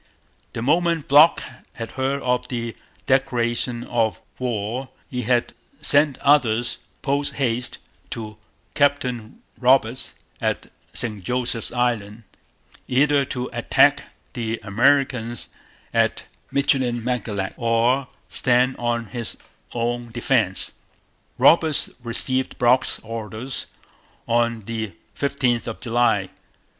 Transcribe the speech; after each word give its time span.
The 0.53 0.63
moment 0.63 1.07
Brock 1.07 1.43
had 1.75 1.91
heard 1.91 2.23
of 2.23 2.47
the 2.47 2.75
declaration 3.05 3.83
of 3.83 4.19
war 4.39 4.89
he 5.11 5.21
had 5.21 5.53
sent 5.79 6.17
orders 6.27 6.79
post 7.03 7.35
haste 7.35 7.77
to 8.09 8.37
Captain 8.73 9.43
Roberts 9.59 10.15
at 10.41 10.71
St 10.91 11.23
Joseph's 11.23 11.71
Island, 11.71 12.23
either 12.87 13.23
to 13.25 13.47
attack 13.53 14.01
the 14.33 14.59
Americans 14.63 15.49
at 15.93 16.23
Michilimackinac 16.51 17.53
or 17.57 18.07
stand 18.27 18.77
on 18.77 19.05
his 19.05 19.37
own 19.71 20.09
defence. 20.11 20.71
Roberts 21.37 21.91
received 22.01 22.57
Brock's 22.57 22.97
orders 23.03 23.67
on 24.27 24.61
the 24.61 24.93
15th 25.15 25.67
of 25.67 25.79
July. 25.79 26.31